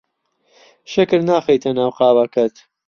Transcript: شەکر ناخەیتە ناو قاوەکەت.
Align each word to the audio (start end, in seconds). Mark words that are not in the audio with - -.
شەکر 0.91 1.19
ناخەیتە 1.29 1.69
ناو 1.77 1.91
قاوەکەت. 1.97 2.55